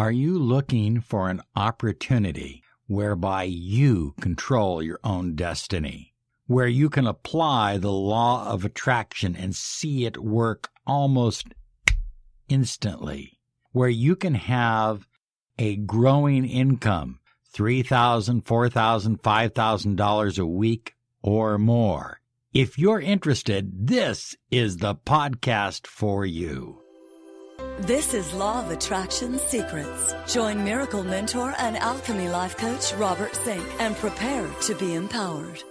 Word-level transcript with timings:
Are 0.00 0.10
you 0.10 0.38
looking 0.38 1.02
for 1.02 1.28
an 1.28 1.42
opportunity 1.54 2.62
whereby 2.86 3.42
you 3.42 4.14
control 4.18 4.82
your 4.82 4.98
own 5.04 5.34
destiny? 5.34 6.14
Where 6.46 6.66
you 6.66 6.88
can 6.88 7.06
apply 7.06 7.76
the 7.76 7.92
law 7.92 8.50
of 8.50 8.64
attraction 8.64 9.36
and 9.36 9.54
see 9.54 10.06
it 10.06 10.16
work 10.16 10.70
almost 10.86 11.48
instantly? 12.48 13.38
Where 13.72 13.90
you 13.90 14.16
can 14.16 14.36
have 14.36 15.06
a 15.58 15.76
growing 15.76 16.46
income, 16.46 17.20
$3,000, 17.54 18.42
$4,000, 18.42 19.20
$5,000 19.20 20.38
a 20.38 20.46
week 20.46 20.94
or 21.20 21.58
more. 21.58 22.22
If 22.54 22.78
you're 22.78 23.02
interested, 23.02 23.86
this 23.86 24.34
is 24.50 24.78
the 24.78 24.94
podcast 24.94 25.86
for 25.86 26.24
you. 26.24 26.80
This 27.86 28.12
is 28.12 28.34
Law 28.34 28.62
of 28.62 28.70
Attraction 28.70 29.38
Secrets. 29.38 30.14
Join 30.30 30.62
Miracle 30.62 31.02
Mentor 31.02 31.54
and 31.58 31.78
Alchemy 31.78 32.28
Life 32.28 32.58
Coach 32.58 32.92
Robert 32.92 33.34
Zink 33.36 33.64
and 33.80 33.96
prepare 33.96 34.46
to 34.64 34.74
be 34.74 34.92
empowered. 34.92 35.62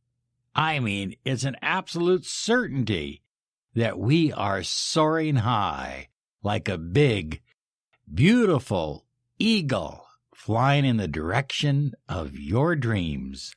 I 0.54 0.80
mean, 0.80 1.16
it's 1.24 1.44
an 1.44 1.56
absolute 1.62 2.24
certainty 2.24 3.22
that 3.74 3.98
we 3.98 4.32
are 4.32 4.62
soaring 4.62 5.36
high 5.36 6.08
like 6.42 6.68
a 6.68 6.78
big, 6.78 7.40
beautiful 8.12 9.06
eagle 9.38 10.06
flying 10.40 10.86
in 10.86 10.96
the 10.96 11.06
direction 11.06 11.92
of 12.08 12.34
your 12.34 12.74
dreams 12.74 13.54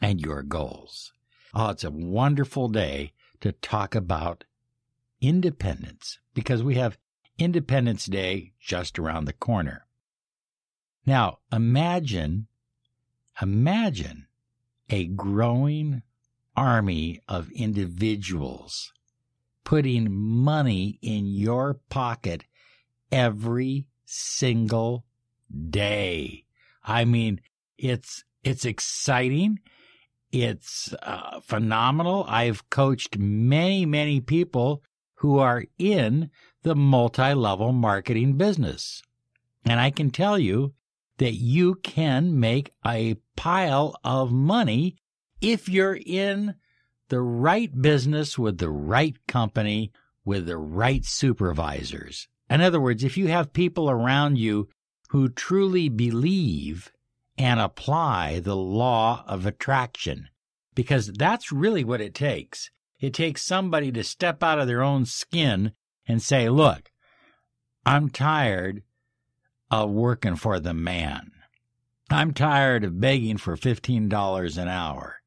and 0.00 0.20
your 0.20 0.40
goals. 0.40 1.12
Oh, 1.52 1.70
it's 1.70 1.82
a 1.82 1.90
wonderful 1.90 2.68
day 2.68 3.12
to 3.40 3.50
talk 3.50 3.96
about 3.96 4.44
independence 5.20 6.20
because 6.32 6.62
we 6.62 6.76
have 6.76 6.96
Independence 7.38 8.06
Day 8.06 8.52
just 8.60 9.00
around 9.00 9.24
the 9.24 9.32
corner. 9.32 9.88
Now, 11.04 11.38
imagine, 11.52 12.46
imagine 13.42 14.28
a 14.88 15.06
growing 15.06 16.02
army 16.56 17.20
of 17.26 17.50
individuals 17.50 18.92
putting 19.64 20.12
money 20.12 21.00
in 21.02 21.26
your 21.26 21.80
pocket 21.88 22.44
every 23.10 23.88
single 24.04 25.04
day. 25.70 26.44
I 26.82 27.04
mean, 27.04 27.40
it's 27.78 28.24
it's 28.42 28.64
exciting. 28.64 29.60
It's 30.32 30.92
uh, 31.02 31.40
phenomenal. 31.40 32.24
I've 32.28 32.68
coached 32.68 33.18
many, 33.18 33.86
many 33.86 34.20
people 34.20 34.82
who 35.16 35.38
are 35.38 35.64
in 35.78 36.30
the 36.62 36.74
multi-level 36.74 37.72
marketing 37.72 38.36
business. 38.36 39.02
And 39.64 39.80
I 39.80 39.90
can 39.90 40.10
tell 40.10 40.38
you 40.38 40.74
that 41.18 41.34
you 41.34 41.76
can 41.76 42.38
make 42.38 42.72
a 42.84 43.16
pile 43.36 43.96
of 44.02 44.32
money 44.32 44.96
if 45.40 45.68
you're 45.68 45.98
in 46.04 46.54
the 47.08 47.20
right 47.20 47.70
business 47.80 48.38
with 48.38 48.58
the 48.58 48.70
right 48.70 49.16
company 49.28 49.92
with 50.24 50.46
the 50.46 50.56
right 50.56 51.04
supervisors. 51.04 52.28
In 52.50 52.60
other 52.60 52.80
words, 52.80 53.04
if 53.04 53.16
you 53.16 53.28
have 53.28 53.52
people 53.52 53.90
around 53.90 54.38
you 54.38 54.68
who 55.14 55.28
truly 55.28 55.88
believe 55.88 56.90
and 57.38 57.60
apply 57.60 58.40
the 58.40 58.56
law 58.56 59.22
of 59.28 59.46
attraction, 59.46 60.28
because 60.74 61.12
that's 61.12 61.52
really 61.52 61.84
what 61.84 62.00
it 62.00 62.12
takes. 62.12 62.72
It 62.98 63.14
takes 63.14 63.44
somebody 63.44 63.92
to 63.92 64.02
step 64.02 64.42
out 64.42 64.58
of 64.58 64.66
their 64.66 64.82
own 64.82 65.06
skin 65.06 65.70
and 66.08 66.20
say, 66.20 66.48
look, 66.48 66.90
I'm 67.86 68.10
tired 68.10 68.82
of 69.70 69.92
working 69.92 70.34
for 70.34 70.58
the 70.58 70.74
man. 70.74 71.30
I'm 72.10 72.34
tired 72.34 72.82
of 72.82 73.00
begging 73.00 73.36
for 73.36 73.56
$15 73.56 74.58
an 74.58 74.68
hour. 74.68 75.22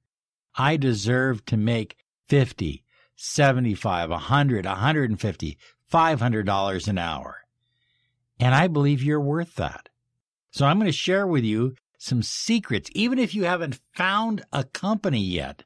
I 0.56 0.76
deserve 0.76 1.46
to 1.46 1.56
make 1.56 1.96
50, 2.28 2.84
75, 3.16 4.10
100, 4.10 4.66
150, 4.66 5.58
$500 5.90 6.88
an 6.90 6.98
hour. 6.98 7.47
And 8.40 8.54
I 8.54 8.68
believe 8.68 9.04
you're 9.04 9.20
worth 9.20 9.56
that. 9.56 9.90
So 10.52 10.66
I'm 10.66 10.78
going 10.78 10.88
to 10.88 10.92
share 10.92 11.28
with 11.28 11.44
you 11.44 11.76
some 11.98 12.22
secrets, 12.22 12.90
even 12.94 13.20
if 13.20 13.34
you 13.34 13.46
haven't 13.46 13.80
found 13.94 14.44
a 14.54 14.64
company 14.64 15.20
yet 15.20 15.64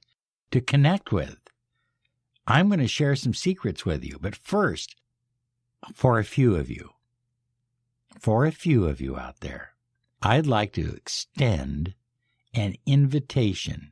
to 0.52 0.62
connect 0.62 1.12
with. 1.12 1.38
I'm 2.48 2.68
going 2.68 2.80
to 2.80 2.88
share 2.88 3.16
some 3.16 3.34
secrets 3.34 3.86
with 3.86 4.04
you. 4.04 4.18
But 4.20 4.36
first, 4.36 4.96
for 5.94 6.20
a 6.20 6.24
few 6.24 6.56
of 6.56 6.70
you, 6.70 6.92
for 8.20 8.46
a 8.46 8.52
few 8.52 8.86
of 8.86 9.02
you 9.02 9.18
out 9.18 9.40
there, 9.42 9.74
I'd 10.22 10.48
like 10.48 10.74
to 10.74 10.94
extend 10.94 11.96
an 12.54 12.76
invitation 12.86 13.92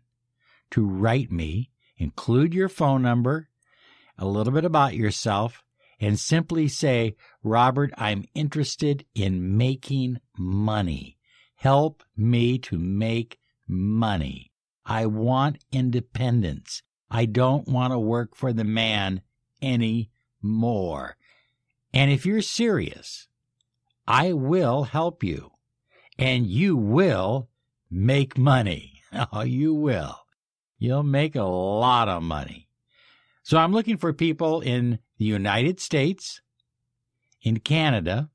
to 0.71 0.85
write 0.85 1.31
me, 1.31 1.71
include 1.97 2.53
your 2.53 2.69
phone 2.69 3.01
number, 3.01 3.49
a 4.17 4.25
little 4.25 4.53
bit 4.53 4.65
about 4.65 4.95
yourself, 4.95 5.63
and 5.99 6.19
simply 6.19 6.67
say, 6.67 7.15
Robert, 7.43 7.91
I'm 7.97 8.25
interested 8.33 9.05
in 9.13 9.57
making 9.57 10.19
money. 10.37 11.17
Help 11.55 12.03
me 12.15 12.57
to 12.59 12.77
make 12.77 13.39
money. 13.67 14.51
I 14.85 15.05
want 15.05 15.63
independence. 15.71 16.81
I 17.11 17.25
don't 17.25 17.67
want 17.67 17.91
to 17.93 17.99
work 17.99 18.35
for 18.35 18.53
the 18.53 18.63
man 18.63 19.21
anymore. 19.61 21.17
And 21.93 22.11
if 22.11 22.25
you're 22.25 22.41
serious, 22.41 23.27
I 24.07 24.33
will 24.33 24.83
help 24.83 25.23
you 25.23 25.51
and 26.17 26.47
you 26.47 26.75
will 26.75 27.49
make 27.89 28.37
money. 28.37 28.95
Oh, 29.33 29.41
you 29.41 29.73
will. 29.73 30.19
You'll 30.77 31.01
make 31.01 31.35
a 31.35 31.41
lot 31.41 32.07
of 32.07 32.21
money. 32.21 32.69
So 33.41 33.57
I'm 33.57 33.73
looking 33.73 33.97
for 33.97 34.13
people 34.13 34.61
in 34.61 34.99
the 35.19 35.25
United 35.25 35.79
States, 35.79 36.41
in 37.41 37.59
Canada, 37.59 38.29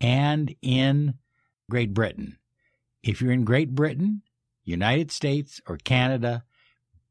and 0.00 0.54
in 0.60 1.14
Great 1.70 1.94
Britain. 1.94 2.38
If 3.02 3.22
you're 3.22 3.32
in 3.32 3.44
Great 3.44 3.74
Britain, 3.74 4.22
United 4.64 5.10
States, 5.10 5.60
or 5.66 5.76
Canada, 5.78 6.44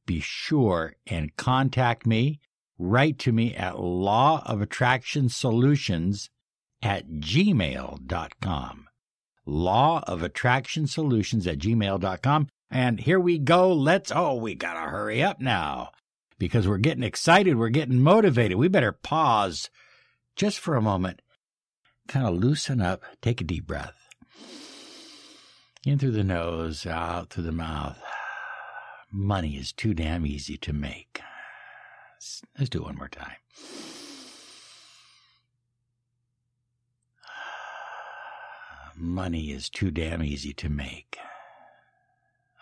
be 0.05 0.19
sure 0.19 0.95
and 1.07 1.35
contact 1.37 2.05
me. 2.05 2.39
Write 2.77 3.19
to 3.19 3.31
me 3.31 3.55
at 3.55 3.79
Law 3.79 4.43
of 4.45 4.61
Attraction 4.61 5.29
Solutions 5.29 6.29
at 6.81 7.07
gmail.com. 7.09 8.87
Law 9.45 10.03
of 10.07 10.23
Attraction 10.23 10.87
Solutions 10.87 11.47
at 11.47 11.59
gmail.com. 11.59 12.47
And 12.69 12.99
here 12.99 13.19
we 13.19 13.37
go. 13.37 13.71
Let's, 13.71 14.11
oh, 14.13 14.35
we 14.35 14.55
got 14.55 14.73
to 14.73 14.89
hurry 14.89 15.23
up 15.23 15.39
now 15.39 15.91
because 16.43 16.67
we're 16.67 16.77
getting 16.77 17.03
excited. 17.03 17.57
We're 17.57 17.69
getting 17.69 18.01
motivated. 18.01 18.57
We 18.57 18.67
better 18.67 18.91
pause 18.91 19.69
just 20.35 20.59
for 20.59 20.75
a 20.75 20.81
moment, 20.81 21.21
kind 22.09 22.27
of 22.27 22.35
loosen 22.35 22.81
up, 22.81 23.01
take 23.21 23.39
a 23.39 23.45
deep 23.45 23.65
breath. 23.65 24.09
In 25.85 25.97
through 25.97 26.11
the 26.11 26.23
nose, 26.23 26.85
out 26.85 27.29
through 27.29 27.45
the 27.45 27.53
mouth. 27.53 27.97
Money 29.11 29.55
is 29.55 29.71
too 29.71 29.93
damn 29.93 30.25
easy 30.25 30.57
to 30.57 30.73
make. 30.73 31.21
Let's 32.59 32.69
do 32.69 32.79
it 32.79 32.85
one 32.85 32.97
more 32.97 33.07
time. 33.07 33.35
money 38.97 39.51
is 39.51 39.69
too 39.69 39.91
damn 39.91 40.21
easy 40.21 40.53
to 40.53 40.67
make. 40.67 41.17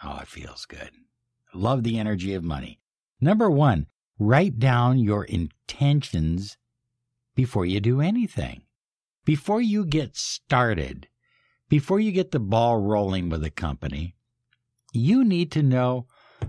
Oh, 0.04 0.19
it 0.22 0.28
feels 0.28 0.66
good. 0.66 0.92
Love 1.54 1.83
the 1.83 1.98
energy 1.98 2.36
of 2.36 2.44
money. 2.44 2.81
Number 3.21 3.50
one, 3.51 3.85
write 4.18 4.57
down 4.57 4.97
your 4.97 5.23
intentions 5.23 6.57
before 7.35 7.65
you 7.65 7.79
do 7.79 8.01
anything. 8.01 8.63
Before 9.23 9.62
you 9.62 9.85
get 9.85 10.18
started, 10.18 11.07
before 11.69 12.00
you 12.00 12.12
get 12.12 12.31
the 12.31 12.39
ball 12.39 12.81
rolling 12.81 13.29
with 13.29 13.44
a 13.44 13.51
company, 13.51 14.15
you 14.91 15.23
need 15.23 15.51
to 15.51 15.62
know 15.62 16.07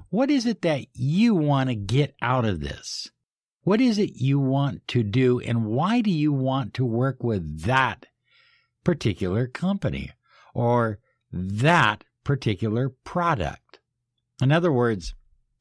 what 0.09 0.31
is 0.31 0.47
it 0.47 0.63
that 0.63 0.87
you 0.95 1.35
want 1.35 1.69
to 1.69 1.75
get 1.75 2.15
out 2.23 2.47
of 2.47 2.61
this? 2.61 3.11
What 3.63 3.81
is 3.81 3.99
it 3.99 4.17
you 4.17 4.41
want 4.41 4.89
to 4.89 5.03
do, 5.03 5.39
and 5.39 5.67
why 5.67 6.01
do 6.01 6.11
you 6.11 6.33
want 6.33 6.75
to 6.75 6.85
work 6.85 7.23
with 7.23 7.63
that 7.63 8.07
particular 8.83 9.47
company 9.47 10.11
or 10.55 10.99
that 11.31 12.05
particular 12.25 12.89
product? 12.89 13.79
In 14.41 14.51
other 14.51 14.73
words, 14.73 15.15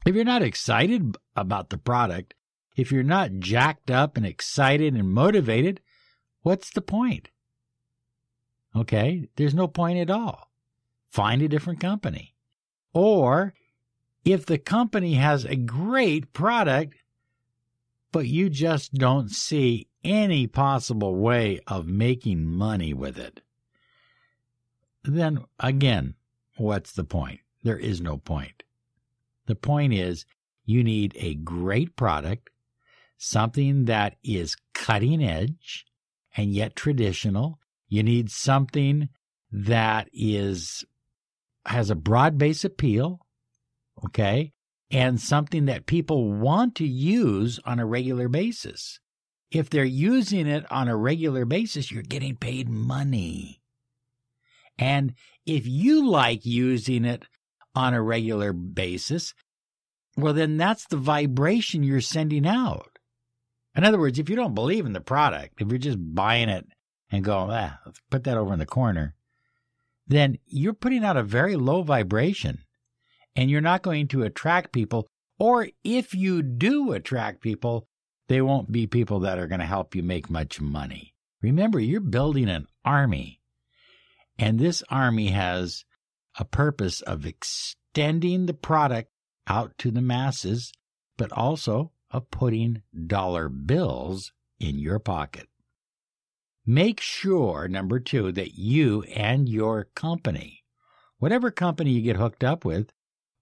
if 0.04 0.14
you're 0.14 0.24
not 0.24 0.42
excited 0.42 1.16
about 1.36 1.70
the 1.70 1.78
product, 1.78 2.34
if 2.76 2.90
you're 2.90 3.02
not 3.02 3.38
jacked 3.38 3.90
up 3.90 4.16
and 4.16 4.26
excited 4.26 4.94
and 4.94 5.10
motivated, 5.10 5.80
what's 6.42 6.70
the 6.70 6.80
point? 6.80 7.28
Okay, 8.74 9.28
there's 9.36 9.54
no 9.54 9.68
point 9.68 9.98
at 9.98 10.10
all. 10.10 10.50
Find 11.06 11.42
a 11.42 11.48
different 11.48 11.80
company. 11.80 12.34
Or 12.94 13.54
if 14.24 14.46
the 14.46 14.58
company 14.58 15.14
has 15.14 15.44
a 15.44 15.56
great 15.56 16.32
product, 16.32 16.96
but 18.12 18.26
you 18.26 18.48
just 18.48 18.94
don't 18.94 19.30
see 19.30 19.88
any 20.04 20.46
possible 20.46 21.14
way 21.14 21.60
of 21.66 21.86
making 21.86 22.44
money 22.44 22.94
with 22.94 23.18
it, 23.18 23.42
then 25.04 25.44
again, 25.58 26.14
what's 26.56 26.92
the 26.92 27.04
point? 27.04 27.40
There 27.62 27.78
is 27.78 28.00
no 28.00 28.16
point. 28.16 28.62
The 29.46 29.54
point 29.54 29.92
is, 29.92 30.24
you 30.64 30.84
need 30.84 31.14
a 31.16 31.34
great 31.34 31.96
product, 31.96 32.50
something 33.16 33.86
that 33.86 34.16
is 34.22 34.56
cutting 34.74 35.22
edge 35.22 35.84
and 36.36 36.52
yet 36.52 36.76
traditional. 36.76 37.58
You 37.88 38.02
need 38.02 38.30
something 38.30 39.08
that 39.50 40.08
is 40.12 40.84
has 41.66 41.90
a 41.90 41.94
broad 41.94 42.38
base 42.38 42.64
appeal, 42.64 43.20
okay, 44.04 44.52
and 44.90 45.20
something 45.20 45.66
that 45.66 45.86
people 45.86 46.32
want 46.32 46.74
to 46.76 46.86
use 46.86 47.60
on 47.64 47.78
a 47.78 47.86
regular 47.86 48.28
basis. 48.28 48.98
If 49.50 49.70
they're 49.70 49.84
using 49.84 50.46
it 50.46 50.70
on 50.72 50.88
a 50.88 50.96
regular 50.96 51.44
basis, 51.44 51.92
you're 51.92 52.02
getting 52.02 52.36
paid 52.36 52.68
money. 52.68 53.60
And 54.78 55.14
if 55.44 55.66
you 55.66 56.08
like 56.08 56.46
using 56.46 57.04
it 57.04 57.24
on 57.74 57.94
a 57.94 58.02
regular 58.02 58.52
basis, 58.52 59.34
well, 60.16 60.34
then 60.34 60.56
that's 60.56 60.86
the 60.86 60.96
vibration 60.96 61.82
you're 61.82 62.00
sending 62.00 62.46
out. 62.46 62.98
In 63.74 63.84
other 63.84 63.98
words, 63.98 64.18
if 64.18 64.28
you 64.28 64.36
don't 64.36 64.54
believe 64.54 64.84
in 64.84 64.92
the 64.92 65.00
product, 65.00 65.60
if 65.60 65.68
you're 65.68 65.78
just 65.78 65.98
buying 66.00 66.48
it 66.48 66.66
and 67.10 67.24
going, 67.24 67.50
ah, 67.50 67.78
put 68.10 68.24
that 68.24 68.36
over 68.36 68.52
in 68.52 68.58
the 68.58 68.66
corner, 68.66 69.14
then 70.06 70.38
you're 70.46 70.74
putting 70.74 71.04
out 71.04 71.16
a 71.16 71.22
very 71.22 71.56
low 71.56 71.82
vibration 71.82 72.58
and 73.34 73.50
you're 73.50 73.60
not 73.60 73.82
going 73.82 74.08
to 74.08 74.22
attract 74.22 74.72
people. 74.72 75.06
Or 75.38 75.68
if 75.82 76.14
you 76.14 76.42
do 76.42 76.92
attract 76.92 77.40
people, 77.40 77.86
they 78.28 78.42
won't 78.42 78.70
be 78.70 78.86
people 78.86 79.20
that 79.20 79.38
are 79.38 79.46
going 79.46 79.60
to 79.60 79.66
help 79.66 79.94
you 79.94 80.02
make 80.02 80.30
much 80.30 80.60
money. 80.60 81.14
Remember, 81.40 81.80
you're 81.80 82.00
building 82.00 82.48
an 82.48 82.66
army, 82.84 83.40
and 84.38 84.58
this 84.58 84.82
army 84.88 85.28
has 85.28 85.84
a 86.38 86.44
purpose 86.44 87.00
of 87.02 87.26
extending 87.26 88.46
the 88.46 88.54
product 88.54 89.10
out 89.46 89.76
to 89.78 89.90
the 89.90 90.02
masses, 90.02 90.72
but 91.16 91.32
also 91.32 91.92
of 92.10 92.30
putting 92.30 92.82
dollar 93.06 93.48
bills 93.48 94.32
in 94.60 94.78
your 94.78 94.98
pocket. 94.98 95.48
Make 96.64 97.00
sure, 97.00 97.66
number 97.66 97.98
two, 97.98 98.30
that 98.32 98.54
you 98.54 99.02
and 99.14 99.48
your 99.48 99.88
company, 99.94 100.62
whatever 101.18 101.50
company 101.50 101.90
you 101.90 102.02
get 102.02 102.16
hooked 102.16 102.44
up 102.44 102.64
with, 102.64 102.92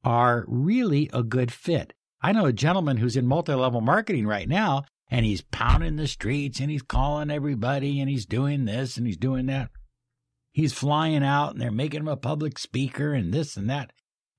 are 0.02 0.44
really 0.48 1.10
a 1.12 1.22
good 1.22 1.52
fit. 1.52 1.92
I 2.22 2.32
know 2.32 2.46
a 2.46 2.52
gentleman 2.52 2.96
who's 2.96 3.16
in 3.16 3.26
multi 3.26 3.52
level 3.52 3.82
marketing 3.82 4.26
right 4.26 4.48
now, 4.48 4.84
and 5.10 5.26
he's 5.26 5.42
pounding 5.42 5.96
the 5.96 6.06
streets 6.06 6.60
and 6.60 6.70
he's 6.70 6.82
calling 6.82 7.30
everybody 7.30 8.00
and 8.00 8.08
he's 8.08 8.26
doing 8.26 8.64
this 8.64 8.96
and 8.96 9.06
he's 9.06 9.16
doing 9.16 9.46
that. 9.46 9.70
He's 10.52 10.72
flying 10.72 11.22
out 11.22 11.52
and 11.52 11.60
they're 11.60 11.70
making 11.70 12.00
him 12.00 12.08
a 12.08 12.16
public 12.16 12.58
speaker 12.58 13.12
and 13.12 13.32
this 13.32 13.56
and 13.56 13.70
that. 13.70 13.92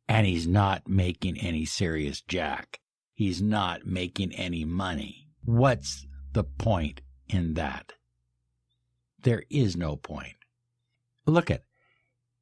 And 0.07 0.27
he's 0.27 0.47
not 0.47 0.87
making 0.87 1.37
any 1.37 1.65
serious 1.65 2.21
jack. 2.21 2.79
He's 3.13 3.41
not 3.41 3.85
making 3.85 4.33
any 4.33 4.65
money. 4.65 5.29
What's 5.43 6.05
the 6.33 6.43
point 6.43 7.01
in 7.29 7.53
that? 7.53 7.93
There 9.23 9.43
is 9.49 9.77
no 9.77 9.95
point. 9.95 10.35
Look 11.25 11.51
at 11.51 11.63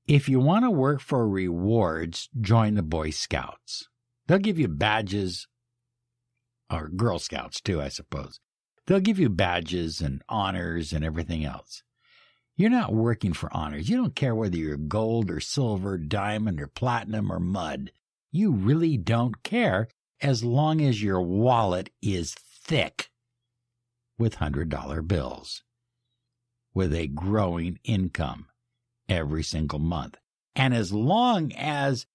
if 0.08 0.28
you 0.28 0.40
want 0.40 0.66
to 0.66 0.72
work 0.72 1.02
for 1.02 1.30
rewards, 1.30 2.30
join 2.42 2.74
the 2.74 2.82
Boy 2.82 3.12
Scouts. 3.12 3.88
They'll 4.28 4.40
give 4.40 4.58
you 4.58 4.68
badges, 4.68 5.48
or 6.72 6.88
Girl 6.88 7.20
Scouts 7.20 7.62
too, 7.62 7.80
I 7.80 7.90
suppose. 7.90 8.40
They'll 8.88 9.02
give 9.02 9.20
you 9.20 9.30
badges 9.30 10.02
and 10.02 10.24
honors 10.28 10.94
and 10.94 11.06
everything 11.06 11.46
else. 11.46 11.84
You're 12.60 12.70
not 12.70 12.94
working 12.94 13.32
for 13.32 13.50
honors. 13.56 13.88
You 13.88 13.96
don't 13.96 14.16
care 14.18 14.36
whether 14.36 14.58
you're 14.58 14.76
gold 14.76 15.32
or 15.32 15.40
silver, 15.40 15.98
diamond 15.98 16.60
or 16.60 16.68
platinum 16.68 17.32
or 17.32 17.40
mud. 17.40 17.94
You 18.34 18.52
really 18.52 18.98
don't 18.98 19.42
care 19.44 19.88
as 20.22 20.44
long 20.44 20.82
as 20.82 21.02
your 21.02 21.22
wallet 21.22 21.90
is 22.02 22.34
thick 22.34 23.12
with 24.18 24.40
$100 24.40 25.08
bills 25.08 25.64
with 26.74 26.94
a 26.94 27.08
growing 27.08 27.80
income 27.86 28.48
every 29.08 29.42
single 29.42 29.80
month. 29.80 30.18
And 30.54 30.74
as 30.74 30.92
long 30.92 31.54
as, 31.54 32.08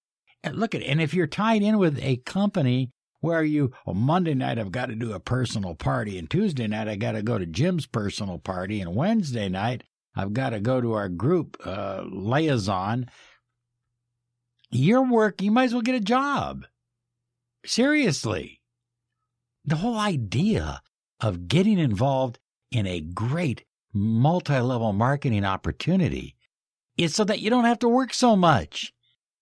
look 0.47 0.75
at, 0.75 0.83
and 0.83 1.01
if 1.01 1.15
you're 1.15 1.25
tied 1.25 1.63
in 1.63 1.79
with 1.79 1.97
a 2.03 2.17
company 2.17 2.91
where 3.19 3.43
you, 3.43 3.71
oh, 3.87 3.95
Monday 3.95 4.35
night 4.35 4.59
I've 4.59 4.71
got 4.71 4.89
to 4.89 4.95
do 4.95 5.11
a 5.13 5.19
personal 5.19 5.73
party, 5.73 6.19
and 6.19 6.29
Tuesday 6.29 6.67
night 6.67 6.87
I 6.87 6.97
got 6.97 7.13
to 7.13 7.23
go 7.23 7.39
to 7.39 7.47
Jim's 7.47 7.87
personal 7.87 8.37
party, 8.37 8.79
and 8.79 8.93
Wednesday 8.93 9.49
night 9.49 9.83
I've 10.15 10.33
got 10.33 10.51
to 10.51 10.59
go 10.59 10.79
to 10.79 10.93
our 10.93 11.09
group 11.09 11.57
uh, 11.65 12.03
liaison. 12.09 13.07
Your 14.71 15.03
work, 15.03 15.41
you 15.41 15.51
might 15.51 15.65
as 15.65 15.73
well 15.73 15.81
get 15.81 15.95
a 15.95 15.99
job. 15.99 16.65
Seriously. 17.65 18.61
The 19.65 19.77
whole 19.77 19.97
idea 19.97 20.81
of 21.19 21.47
getting 21.47 21.79
involved 21.79 22.39
in 22.71 22.85
a 22.85 23.01
great 23.01 23.65
multi 23.93 24.59
level 24.59 24.93
marketing 24.93 25.45
opportunity 25.45 26.35
is 26.97 27.15
so 27.15 27.23
that 27.23 27.39
you 27.39 27.49
don't 27.49 27.65
have 27.65 27.79
to 27.79 27.89
work 27.89 28.13
so 28.13 28.35
much 28.35 28.93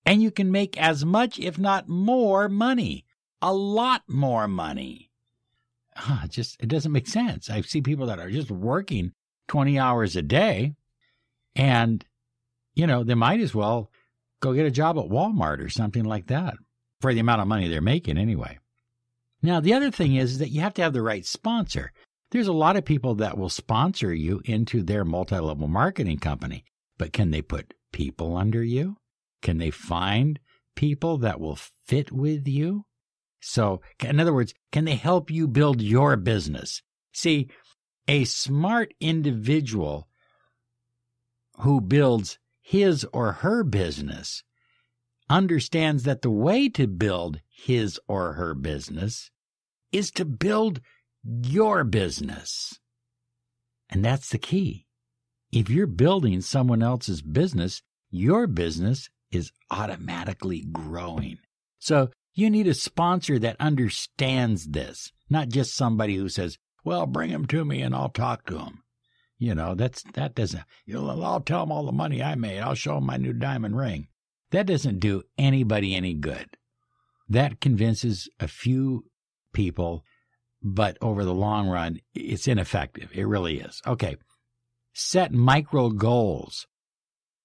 and 0.06 0.22
you 0.22 0.31
can 0.31 0.52
make 0.52 0.78
as 0.78 1.06
much, 1.06 1.40
if 1.40 1.58
not 1.58 1.88
more, 1.88 2.50
money. 2.50 3.06
A 3.42 3.54
lot 3.54 4.04
more 4.07 4.47
money. 4.47 5.12
Huh, 5.95 6.28
just, 6.28 6.62
it 6.62 6.69
doesn't 6.69 6.92
make 6.92 7.07
sense. 7.07 7.50
I 7.50 7.62
see 7.62 7.81
people 7.81 8.07
that 8.07 8.19
are 8.19 8.30
just 8.30 8.50
working 8.50 9.14
20 9.47 9.80
hours 9.80 10.16
a 10.16 10.21
day. 10.21 10.73
And, 11.56 12.04
you 12.73 12.88
know, 12.88 13.04
they 13.04 13.16
might 13.16 13.40
as 13.40 13.54
well 13.54 13.92
go 14.40 14.54
get 14.54 14.66
a 14.66 14.71
job 14.71 14.97
at 14.97 15.06
Walmart 15.06 15.64
or 15.64 15.69
something 15.69 16.04
like 16.04 16.28
that 16.28 16.56
for 17.02 17.14
the 17.14 17.19
amount 17.19 17.42
of 17.42 17.47
money 17.47 17.68
they're 17.68 17.81
making 17.81 18.18
anyway. 18.18 18.59
Now, 19.42 19.59
the 19.59 19.73
other 19.73 19.92
thing 19.92 20.16
is 20.16 20.40
that 20.40 20.50
you 20.50 20.62
have 20.62 20.73
to 20.76 20.81
have 20.81 20.94
the 20.94 21.02
right 21.02 21.26
sponsor. 21.26 21.92
There's 22.31 22.47
a 22.47 22.54
lot 22.54 22.78
of 22.78 22.85
people 22.85 23.16
that 23.16 23.38
will 23.38 23.50
sponsor 23.50 24.14
you 24.14 24.42
into 24.45 24.81
their 24.81 25.06
multi 25.06 25.38
level 25.38 25.68
marketing 25.68 26.19
company, 26.19 26.64
but 26.97 27.14
can 27.14 27.31
they 27.31 27.42
put 27.42 27.73
people 27.92 28.38
under 28.38 28.64
you? 28.64 28.97
Can 29.42 29.57
they 29.57 29.69
find 29.69 30.40
people 30.76 31.18
that 31.19 31.40
will 31.40 31.57
fit 31.85 32.12
with 32.12 32.47
you? 32.47 32.85
So, 33.42 33.81
in 34.02 34.19
other 34.19 34.33
words, 34.33 34.54
can 34.71 34.85
they 34.85 34.95
help 34.95 35.30
you 35.30 35.47
build 35.47 35.81
your 35.81 36.16
business? 36.16 36.81
See, 37.14 37.50
a 38.07 38.26
smart 38.26 38.94
individual 39.00 40.07
who 41.60 41.80
builds 41.81 42.40
his 42.62 43.06
or 43.14 43.33
her 43.33 43.64
business 43.64 44.44
understands 45.30 46.04
that 46.04 46.22
the 46.22 46.30
way 46.30 46.69
to 46.69 46.88
build 46.88 47.40
his 47.50 48.00
or 48.07 48.33
her 48.33 48.54
business 48.54 49.31
is 49.92 50.12
to 50.12 50.26
build 50.26 50.81
your 51.24 51.83
business. 51.83 52.80
And 53.90 54.04
that's 54.04 54.30
the 54.30 54.38
key. 54.38 54.88
If 55.52 55.69
you're 55.69 55.88
building 55.88 56.42
someone 56.42 56.81
else's 56.81 57.22
business, 57.22 57.81
your 58.10 58.48
business 58.48 59.10
is 59.31 59.52
automatically 59.72 60.66
growing. 60.72 61.38
So 61.80 62.10
you 62.33 62.50
need 62.50 62.68
a 62.68 62.74
sponsor 62.74 63.38
that 63.40 63.57
understands 63.60 64.68
this, 64.69 65.12
not 65.30 65.50
just 65.50 65.76
somebody 65.76 66.16
who 66.16 66.30
says, 66.30 66.57
well, 66.83 67.06
bring 67.06 67.30
him 67.30 67.45
to 67.47 67.66
me 67.66 67.81
and 67.81 67.95
I'll 67.95 68.09
talk 68.09 68.45
to 68.47 68.59
him. 68.59 68.83
You 69.37 69.56
know, 69.56 69.75
that's 69.75 70.04
that 70.13 70.35
doesn't. 70.35 70.63
You 70.85 71.06
I'll 71.06 71.42
tell 71.42 71.63
him 71.63 71.71
all 71.71 71.85
the 71.85 71.92
money 71.92 72.23
I 72.23 72.35
made. 72.35 72.59
I'll 72.59 72.75
show 72.75 72.97
him 72.97 73.06
my 73.06 73.18
new 73.18 73.33
diamond 73.33 73.75
ring. 73.75 74.07
That 74.52 74.68
doesn't 74.68 74.99
do 74.99 75.23
anybody 75.37 75.95
any 75.95 76.13
good. 76.13 76.57
That 77.28 77.59
convinces 77.59 78.30
a 78.40 78.47
few 78.47 79.06
people, 79.54 80.04
but 80.61 80.97
over 81.02 81.25
the 81.25 81.33
long 81.33 81.68
run, 81.68 81.99
it's 82.13 82.47
ineffective. 82.47 83.09
It 83.13 83.28
really 83.28 83.59
is. 83.59 83.81
Okay. 83.87 84.18
Set 84.94 85.31
micro 85.31 85.90
goals. 85.90 86.68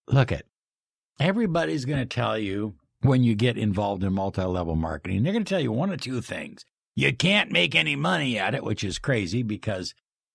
look 0.06 0.30
at 0.30 0.44
everybody's 1.18 1.84
going 1.84 1.98
to 1.98 2.06
tell 2.06 2.38
you 2.38 2.74
when 3.00 3.22
you 3.22 3.34
get 3.34 3.56
involved 3.56 4.04
in 4.04 4.12
multi-level 4.12 4.76
marketing, 4.76 5.22
they're 5.22 5.32
going 5.32 5.44
to 5.44 5.48
tell 5.48 5.60
you 5.60 5.72
one 5.72 5.90
or 5.90 5.96
two 5.96 6.20
things. 6.20 6.64
You 6.98 7.14
can't 7.14 7.52
make 7.52 7.76
any 7.76 7.94
money 7.94 8.40
at 8.40 8.56
it, 8.56 8.64
which 8.64 8.82
is 8.82 8.98
crazy 8.98 9.44
because 9.44 9.94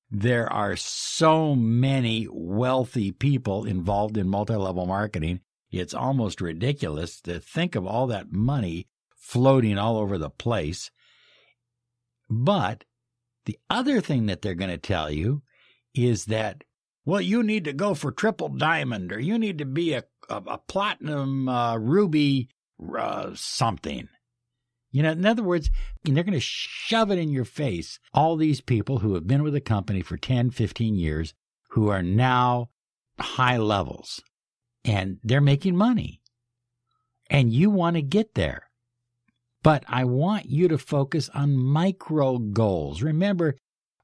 there 0.10 0.50
are 0.50 0.78
so 0.78 1.56
many 1.56 2.26
wealthy 2.32 3.12
people 3.12 3.66
involved 3.66 4.16
in 4.16 4.30
multi-level 4.30 4.86
marketing. 4.86 5.42
It's 5.72 5.94
almost 5.94 6.40
ridiculous 6.40 7.20
to 7.24 7.42
think 7.42 7.76
of 7.76 7.86
all 7.86 8.08
that 8.08 8.32
money 8.32 8.88
floating 9.14 9.78
all 9.78 9.98
over 9.98 10.18
the 10.18 10.30
place. 10.30 10.90
But 12.30 12.86
the 13.44 13.60
other 13.70 14.00
thing 14.00 14.28
that 14.28 14.42
they're 14.42 14.56
going 14.56 14.72
to 14.72 14.78
tell 14.78 15.12
you 15.12 15.42
is 15.94 16.28
that, 16.28 16.64
well, 17.04 17.20
you 17.20 17.44
need 17.44 17.66
to 17.66 17.74
go 17.74 17.94
for 17.94 18.14
triple 18.14 18.48
diamond 18.48 19.12
or 19.12 19.20
you 19.20 19.38
need 19.38 19.58
to 19.58 19.66
be 19.66 19.96
a, 19.96 20.06
a, 20.30 20.38
a 20.38 20.58
platinum 20.60 21.50
uh, 21.50 21.76
ruby 21.76 22.48
uh, 22.98 23.32
something. 23.34 24.08
You 24.94 25.02
know, 25.02 25.12
in 25.12 25.26
other 25.26 25.44
words, 25.44 25.72
they're 26.04 26.24
going 26.24 26.34
to 26.34 26.40
shove 26.40 27.12
it 27.12 27.18
in 27.18 27.30
your 27.30 27.46
face. 27.46 28.00
All 28.14 28.38
these 28.38 28.62
people 28.62 29.00
who 29.00 29.16
have 29.16 29.28
been 29.28 29.42
with 29.42 29.56
a 29.56 29.62
company 29.62 30.02
for 30.02 30.18
10, 30.18 30.52
15 30.52 30.96
years 30.96 31.34
who 31.70 31.90
are 31.90 32.04
now 32.04 32.70
high 33.20 33.58
levels 33.58 34.22
and 34.86 35.18
they're 35.24 35.42
making 35.42 35.76
money. 35.76 36.22
And 37.28 37.52
you 37.52 37.72
want 37.72 37.96
to 37.96 38.04
get 38.04 38.36
there. 38.36 38.70
But 39.64 39.84
I 39.88 40.04
want 40.04 40.46
you 40.46 40.68
to 40.68 40.78
focus 40.78 41.30
on 41.34 41.58
micro 41.58 42.38
goals. 42.38 43.02
Remember 43.02 43.56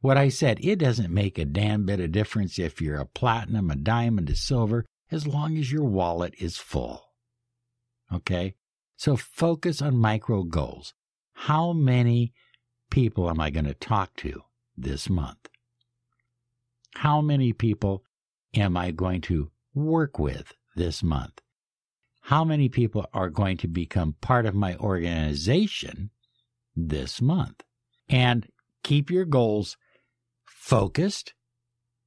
what 0.02 0.18
I 0.18 0.30
said, 0.30 0.60
it 0.64 0.78
doesn't 0.78 1.14
make 1.14 1.38
a 1.38 1.46
damn 1.46 1.86
bit 1.86 2.00
of 2.00 2.12
difference 2.12 2.58
if 2.58 2.82
you're 2.82 3.00
a 3.00 3.06
platinum, 3.06 3.70
a 3.70 3.76
diamond, 3.76 4.30
a 4.30 4.36
silver, 4.36 4.86
as 5.12 5.28
long 5.28 5.58
as 5.58 5.72
your 5.72 5.84
wallet 5.84 6.34
is 6.40 6.58
full. 6.58 7.04
Okay? 8.12 8.56
So 9.00 9.16
focus 9.16 9.82
on 9.82 9.98
micro 9.98 10.44
goals. 10.44 10.94
How 11.34 11.74
many 11.74 12.34
people 12.92 13.30
am 13.30 13.40
I 13.40 13.50
going 13.50 13.66
to 13.66 13.74
talk 13.74 14.16
to 14.18 14.42
this 14.78 15.10
month? 15.10 15.48
How 16.96 17.22
many 17.22 17.54
people 17.54 18.04
am 18.54 18.76
I 18.76 18.92
going 18.92 19.22
to 19.22 19.52
work 19.74 20.20
with 20.20 20.54
this 20.76 21.02
month? 21.02 21.42
how 22.30 22.44
many 22.44 22.70
people 22.70 23.08
are 23.12 23.32
going 23.32 23.58
to 23.58 23.68
become 23.68 24.16
part 24.22 24.46
of 24.46 24.54
my 24.54 24.76
organization 24.76 26.12
this 26.76 27.20
month. 27.20 27.64
And 28.08 28.48
keep 28.84 29.10
your 29.10 29.26
goals 29.26 29.78
focused 30.46 31.34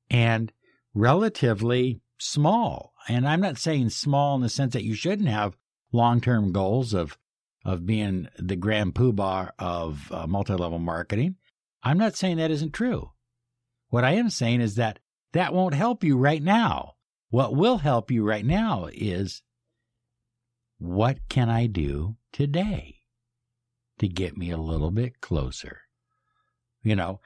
and 0.09 0.53
relatively 0.95 2.01
small. 2.19 2.93
And 3.09 3.27
I'm 3.27 3.41
not 3.41 3.59
saying 3.59 3.91
small 3.91 4.37
in 4.37 4.43
the 4.43 4.49
sense 4.49 4.75
that 4.75 4.85
you 4.85 4.95
shouldn't 4.95 5.29
have 5.29 5.57
long 5.93 6.21
term 6.21 6.53
goals 6.53 6.95
of, 6.95 7.19
of 7.65 7.87
being 7.87 8.29
the 8.39 8.57
grand 8.57 8.95
poobah 8.95 9.51
of 9.59 10.11
uh, 10.11 10.27
multi 10.27 10.55
level 10.55 10.79
marketing. 10.79 11.37
I'm 11.83 11.99
not 11.99 12.17
saying 12.17 12.39
that 12.39 12.51
isn't 12.51 12.73
true. 12.73 13.11
What 13.89 14.05
I 14.05 14.13
am 14.13 14.31
saying 14.31 14.61
is 14.61 14.77
that 14.77 14.99
that 15.33 15.53
won't 15.53 15.75
help 15.75 16.03
you 16.03 16.17
right 16.17 16.43
now. 16.43 16.95
What 17.31 17.55
will 17.55 17.79
help 17.79 18.11
you 18.11 18.25
right 18.25 18.45
now 18.45 18.89
is 18.93 19.43
what 20.79 21.19
can 21.29 21.49
I 21.49 21.67
do 21.67 22.17
today 22.33 23.01
to 23.99 24.09
get 24.09 24.37
me 24.37 24.51
a 24.51 24.59
little 24.59 24.91
bit 24.91 25.21
closer? 25.21 25.83
You 26.83 26.97
know, 26.97 27.21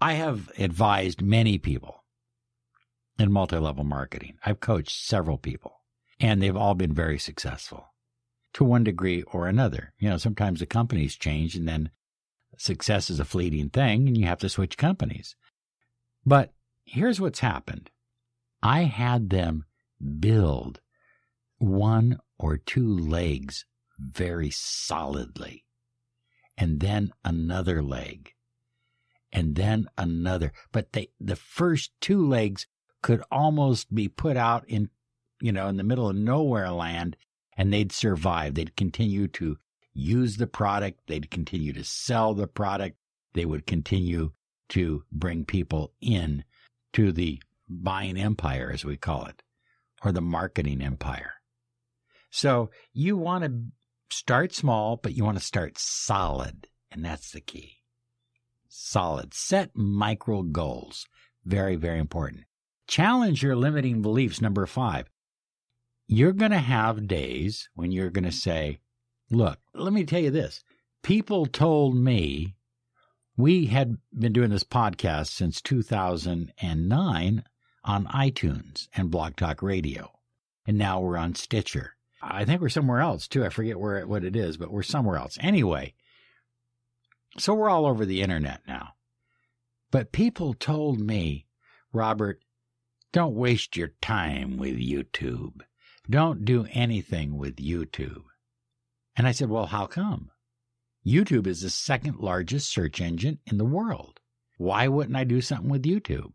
I 0.00 0.14
have 0.14 0.50
advised 0.58 1.22
many 1.22 1.58
people 1.58 2.04
in 3.18 3.32
multi 3.32 3.58
level 3.58 3.84
marketing. 3.84 4.38
I've 4.44 4.60
coached 4.60 5.04
several 5.04 5.38
people, 5.38 5.80
and 6.20 6.40
they've 6.40 6.56
all 6.56 6.74
been 6.74 6.94
very 6.94 7.18
successful 7.18 7.86
to 8.58 8.64
one 8.64 8.82
degree 8.82 9.22
or 9.22 9.46
another. 9.46 9.92
You 10.00 10.10
know, 10.10 10.16
sometimes 10.16 10.58
the 10.58 10.66
companies 10.66 11.14
change, 11.14 11.54
and 11.54 11.68
then 11.68 11.90
success 12.56 13.08
is 13.08 13.20
a 13.20 13.24
fleeting 13.24 13.70
thing, 13.70 14.08
and 14.08 14.18
you 14.18 14.26
have 14.26 14.40
to 14.40 14.48
switch 14.48 14.76
companies. 14.76 15.36
But 16.26 16.52
here's 16.84 17.20
what's 17.20 17.38
happened 17.38 17.88
I 18.60 18.82
had 18.82 19.30
them 19.30 19.64
build 20.18 20.80
one 21.58 22.18
or 22.36 22.56
two 22.56 22.98
legs 22.98 23.64
very 23.96 24.50
solidly, 24.50 25.64
and 26.56 26.80
then 26.80 27.12
another 27.24 27.80
leg, 27.80 28.32
and 29.32 29.54
then 29.54 29.86
another. 29.96 30.52
But 30.72 30.94
they, 30.94 31.10
the 31.20 31.36
first 31.36 31.92
two 32.00 32.26
legs 32.26 32.66
could 33.02 33.22
almost 33.30 33.94
be 33.94 34.08
put 34.08 34.36
out 34.36 34.64
in, 34.66 34.90
you 35.40 35.52
know, 35.52 35.68
in 35.68 35.76
the 35.76 35.84
middle 35.84 36.08
of 36.08 36.16
nowhere 36.16 36.72
land, 36.72 37.16
and 37.58 37.72
they'd 37.72 37.92
survive. 37.92 38.54
They'd 38.54 38.76
continue 38.76 39.26
to 39.28 39.58
use 39.92 40.36
the 40.36 40.46
product. 40.46 41.00
They'd 41.08 41.30
continue 41.30 41.72
to 41.74 41.84
sell 41.84 42.32
the 42.32 42.46
product. 42.46 42.96
They 43.34 43.44
would 43.44 43.66
continue 43.66 44.30
to 44.70 45.02
bring 45.10 45.44
people 45.44 45.92
in 46.00 46.44
to 46.92 47.12
the 47.12 47.42
buying 47.68 48.16
empire, 48.16 48.70
as 48.72 48.84
we 48.84 48.96
call 48.96 49.26
it, 49.26 49.42
or 50.02 50.12
the 50.12 50.20
marketing 50.22 50.80
empire. 50.80 51.32
So 52.30 52.70
you 52.92 53.16
want 53.16 53.44
to 53.44 53.64
start 54.10 54.54
small, 54.54 54.96
but 54.96 55.14
you 55.14 55.24
want 55.24 55.38
to 55.38 55.44
start 55.44 55.78
solid. 55.78 56.68
And 56.90 57.04
that's 57.04 57.32
the 57.32 57.40
key. 57.40 57.78
Solid. 58.68 59.34
Set 59.34 59.70
micro 59.74 60.42
goals. 60.42 61.06
Very, 61.44 61.76
very 61.76 61.98
important. 61.98 62.44
Challenge 62.86 63.42
your 63.42 63.56
limiting 63.56 64.00
beliefs. 64.00 64.40
Number 64.40 64.64
five. 64.66 65.06
You're 66.10 66.32
going 66.32 66.52
to 66.52 66.58
have 66.58 67.06
days 67.06 67.68
when 67.74 67.92
you're 67.92 68.08
going 68.08 68.24
to 68.24 68.32
say, 68.32 68.80
look, 69.30 69.58
let 69.74 69.92
me 69.92 70.04
tell 70.04 70.20
you 70.20 70.30
this. 70.30 70.64
People 71.02 71.44
told 71.44 71.94
me 71.94 72.56
we 73.36 73.66
had 73.66 73.98
been 74.18 74.32
doing 74.32 74.48
this 74.48 74.64
podcast 74.64 75.26
since 75.28 75.60
2009 75.60 77.44
on 77.84 78.06
iTunes 78.06 78.88
and 78.94 79.10
Blog 79.10 79.36
Talk 79.36 79.62
Radio. 79.62 80.10
And 80.66 80.78
now 80.78 80.98
we're 81.00 81.18
on 81.18 81.34
Stitcher. 81.34 81.94
I 82.22 82.46
think 82.46 82.62
we're 82.62 82.70
somewhere 82.70 83.00
else 83.00 83.28
too. 83.28 83.44
I 83.44 83.50
forget 83.50 83.78
where 83.78 84.06
what 84.06 84.24
it 84.24 84.34
is, 84.34 84.56
but 84.56 84.72
we're 84.72 84.82
somewhere 84.82 85.18
else. 85.18 85.36
Anyway, 85.40 85.92
so 87.36 87.54
we're 87.54 87.70
all 87.70 87.84
over 87.84 88.06
the 88.06 88.22
internet 88.22 88.62
now. 88.66 88.94
But 89.90 90.12
people 90.12 90.54
told 90.54 91.00
me, 91.00 91.46
Robert, 91.92 92.40
don't 93.12 93.34
waste 93.34 93.76
your 93.76 93.92
time 94.00 94.56
with 94.56 94.78
YouTube. 94.78 95.60
Don't 96.10 96.44
do 96.44 96.66
anything 96.72 97.36
with 97.36 97.56
YouTube. 97.56 98.22
And 99.16 99.26
I 99.26 99.32
said, 99.32 99.50
well, 99.50 99.66
how 99.66 99.86
come? 99.86 100.30
YouTube 101.06 101.46
is 101.46 101.62
the 101.62 101.70
second 101.70 102.18
largest 102.18 102.70
search 102.72 103.00
engine 103.00 103.38
in 103.46 103.58
the 103.58 103.64
world. 103.64 104.20
Why 104.56 104.88
wouldn't 104.88 105.16
I 105.16 105.24
do 105.24 105.40
something 105.40 105.70
with 105.70 105.82
YouTube? 105.82 106.32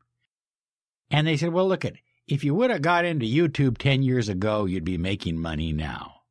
And 1.10 1.28
they 1.28 1.38
said, 1.38 1.54
well, 1.54 1.68
look 1.68 1.86
at 1.86 1.94
if 2.28 2.44
you 2.44 2.56
would 2.56 2.70
have 2.70 2.82
got 2.82 3.06
into 3.06 3.26
YouTube 3.26 3.78
10 3.78 4.02
years 4.02 4.30
ago, 4.30 4.66
you'd 4.66 4.86
be 4.86 4.98
making 4.98 5.38
money 5.40 5.74
now. 5.74 6.22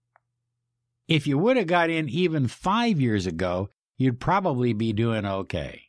If 1.07 1.27
you 1.27 1.37
would 1.39 1.57
have 1.57 1.67
got 1.67 1.91
in 1.91 2.09
even 2.09 2.49
five 2.49 3.01
years 3.01 3.27
ago, 3.27 3.69
you'd 3.99 4.21
probably 4.21 4.73
be 4.73 4.93
doing 4.93 5.27
okay. 5.27 5.83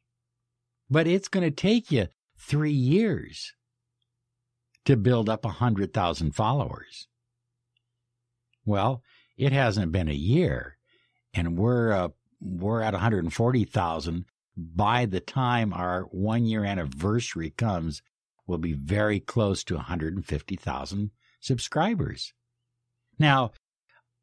But 0.89 1.07
it's 1.07 1.29
going 1.29 1.45
to 1.45 1.51
take 1.51 1.91
you 1.91 2.07
three 2.37 2.71
years 2.71 3.53
to 4.85 4.97
build 4.97 5.29
up 5.29 5.45
a 5.45 5.49
100,000 5.49 6.35
followers. 6.35 7.07
Well, 8.65 9.03
it 9.37 9.51
hasn't 9.51 9.91
been 9.91 10.07
a 10.07 10.13
year, 10.13 10.77
and 11.33 11.57
we're, 11.57 11.91
uh, 11.91 12.09
we're 12.39 12.81
at 12.81 12.93
140,000 12.93 14.25
by 14.55 15.05
the 15.05 15.19
time 15.19 15.73
our 15.73 16.03
one 16.03 16.45
year 16.45 16.63
anniversary 16.63 17.49
comes 17.49 18.01
we'll 18.45 18.57
be 18.57 18.73
very 18.73 19.19
close 19.19 19.63
to 19.63 19.75
150,000 19.75 21.11
subscribers. 21.39 22.33
Now, 23.17 23.51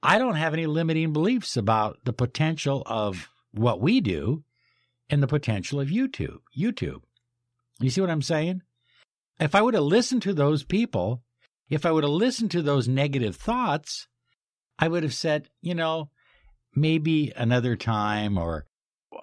I 0.02 0.18
don't 0.18 0.36
have 0.36 0.54
any 0.54 0.66
limiting 0.66 1.12
beliefs 1.12 1.56
about 1.56 1.98
the 2.04 2.12
potential 2.12 2.82
of 2.86 3.28
what 3.52 3.80
we 3.80 4.00
do 4.00 4.44
and 5.08 5.22
the 5.22 5.26
potential 5.26 5.80
of 5.80 5.88
YouTube. 5.88 6.38
YouTube. 6.56 7.02
You 7.80 7.90
see 7.90 8.00
what 8.00 8.10
I'm 8.10 8.22
saying? 8.22 8.62
If 9.38 9.54
I 9.54 9.62
would 9.62 9.74
have 9.74 9.84
listened 9.84 10.22
to 10.22 10.34
those 10.34 10.64
people, 10.64 11.22
if 11.68 11.86
I 11.86 11.90
would 11.90 12.04
have 12.04 12.12
listened 12.12 12.50
to 12.52 12.62
those 12.62 12.88
negative 12.88 13.36
thoughts, 13.36 14.06
I 14.80 14.88
would 14.88 15.02
have 15.02 15.14
said, 15.14 15.50
you 15.60 15.74
know, 15.74 16.10
maybe 16.74 17.32
another 17.36 17.76
time 17.76 18.38
or, 18.38 18.64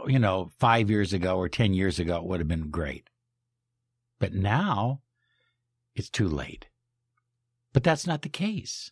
you 0.06 0.20
know, 0.20 0.52
five 0.60 0.90
years 0.92 1.14
ago 1.14 1.38
or 1.38 1.50
10 1.50 1.74
years 1.74 1.98
ago, 1.98 2.18
it 2.18 2.26
would 2.26 2.40
have 2.40 2.48
been 2.48 2.70
great. 2.70 3.10
But 4.20 4.34
now 4.34 5.02
it's 5.96 6.12
too 6.12 6.28
late. 6.28 6.68
But 7.74 7.84
that's 7.84 8.06
not 8.06 8.22
the 8.22 8.30
case. 8.30 8.92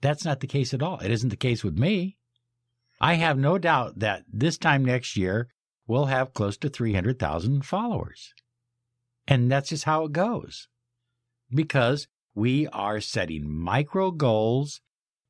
That's 0.00 0.24
not 0.24 0.40
the 0.40 0.46
case 0.46 0.72
at 0.72 0.82
all. 0.82 0.98
It 1.00 1.10
isn't 1.10 1.28
the 1.28 1.36
case 1.36 1.62
with 1.62 1.78
me. 1.78 2.16
I 3.00 3.14
have 3.14 3.38
no 3.38 3.58
doubt 3.58 3.98
that 3.98 4.24
this 4.32 4.56
time 4.56 4.84
next 4.84 5.16
year, 5.16 5.48
we'll 5.86 6.06
have 6.06 6.34
close 6.34 6.56
to 6.58 6.70
300,000 6.70 7.64
followers. 7.64 8.32
And 9.26 9.50
that's 9.50 9.68
just 9.68 9.84
how 9.84 10.04
it 10.04 10.12
goes. 10.12 10.68
Because 11.52 12.08
We 12.34 12.68
are 12.68 13.00
setting 13.00 13.50
micro 13.50 14.12
goals 14.12 14.80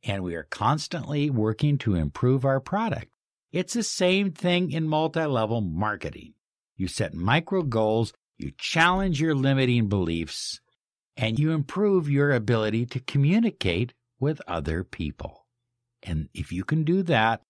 and 0.02 0.22
we 0.22 0.34
are 0.34 0.44
constantly 0.44 1.30
working 1.30 1.78
to 1.78 1.94
improve 1.94 2.44
our 2.44 2.60
product. 2.60 3.08
It's 3.52 3.74
the 3.74 3.82
same 3.82 4.32
thing 4.32 4.70
in 4.70 4.88
multi 4.88 5.24
level 5.24 5.60
marketing. 5.60 6.34
You 6.76 6.88
set 6.88 7.14
micro 7.14 7.62
goals, 7.62 8.12
you 8.36 8.52
challenge 8.56 9.20
your 9.20 9.34
limiting 9.34 9.88
beliefs, 9.88 10.60
and 11.16 11.38
you 11.38 11.50
improve 11.50 12.08
your 12.08 12.30
ability 12.30 12.86
to 12.86 13.00
communicate 13.00 13.94
with 14.20 14.40
other 14.46 14.84
people. 14.84 15.46
And 16.02 16.28
if 16.32 16.52
you 16.52 16.64
can 16.64 16.84
do 16.84 17.02
that, 17.04 17.42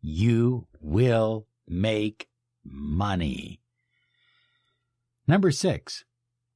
you 0.00 0.66
will 0.80 1.46
make 1.66 2.28
money. 2.64 3.60
Number 5.26 5.50
six, 5.50 6.04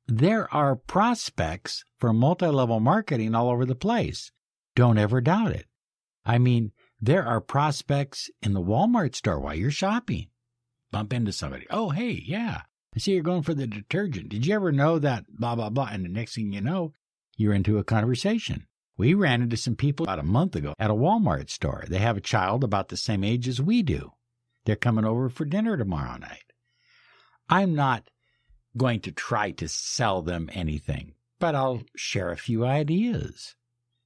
there 0.06 0.52
are 0.52 0.76
prospects 0.76 1.84
for 1.96 2.12
multi 2.12 2.46
level 2.46 2.80
marketing 2.80 3.34
all 3.34 3.48
over 3.50 3.64
the 3.64 3.74
place. 3.74 4.30
Don't 4.74 4.98
ever 4.98 5.20
doubt 5.20 5.52
it. 5.52 5.66
I 6.24 6.38
mean, 6.38 6.72
there 7.00 7.24
are 7.24 7.40
prospects 7.40 8.30
in 8.42 8.54
the 8.54 8.62
Walmart 8.62 9.14
store 9.14 9.38
while 9.38 9.54
you're 9.54 9.70
shopping. 9.70 10.28
Bump 10.90 11.12
into 11.12 11.32
somebody. 11.32 11.66
Oh, 11.70 11.90
hey, 11.90 12.22
yeah. 12.24 12.62
I 12.94 12.98
see 12.98 13.12
you're 13.12 13.22
going 13.22 13.42
for 13.42 13.54
the 13.54 13.66
detergent. 13.66 14.28
Did 14.28 14.46
you 14.46 14.54
ever 14.54 14.72
know 14.72 14.98
that 14.98 15.24
blah, 15.28 15.54
blah, 15.54 15.70
blah? 15.70 15.88
And 15.90 16.04
the 16.04 16.08
next 16.08 16.34
thing 16.34 16.52
you 16.52 16.60
know, 16.60 16.92
you're 17.36 17.52
into 17.52 17.78
a 17.78 17.84
conversation. 17.84 18.66
We 18.96 19.14
ran 19.14 19.42
into 19.42 19.56
some 19.56 19.74
people 19.74 20.04
about 20.04 20.20
a 20.20 20.24
month 20.24 20.54
ago 20.54 20.74
at 20.78 20.90
a 20.90 20.94
Walmart 20.94 21.50
store. 21.50 21.84
They 21.88 21.98
have 21.98 22.16
a 22.16 22.22
child 22.22 22.62
about 22.62 22.88
the 22.88 22.96
same 22.96 23.24
age 23.24 23.48
as 23.48 23.60
we 23.60 23.82
do. 23.82 24.12
They're 24.64 24.76
coming 24.76 25.04
over 25.04 25.28
for 25.28 25.44
dinner 25.44 25.76
tomorrow 25.76 26.16
night. 26.16 26.52
I'm 27.48 27.74
not 27.74 28.08
going 28.76 29.00
to 29.00 29.12
try 29.12 29.50
to 29.52 29.68
sell 29.68 30.22
them 30.22 30.48
anything, 30.52 31.14
but 31.38 31.54
I'll 31.54 31.82
share 31.96 32.30
a 32.30 32.36
few 32.36 32.64
ideas. 32.64 33.56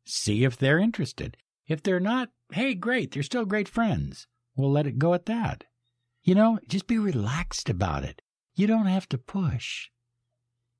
See 0.08 0.44
if 0.44 0.56
they're 0.56 0.78
interested. 0.78 1.36
If 1.66 1.82
they're 1.82 2.00
not, 2.00 2.30
hey, 2.52 2.74
great, 2.74 3.12
they're 3.12 3.22
still 3.22 3.44
great 3.44 3.68
friends. 3.68 4.26
We'll 4.56 4.72
let 4.72 4.86
it 4.86 4.98
go 4.98 5.12
at 5.12 5.26
that. 5.26 5.64
You 6.22 6.34
know, 6.34 6.58
just 6.66 6.86
be 6.86 6.98
relaxed 6.98 7.68
about 7.68 8.04
it. 8.04 8.22
You 8.54 8.66
don't 8.66 8.86
have 8.86 9.06
to 9.10 9.18
push. 9.18 9.90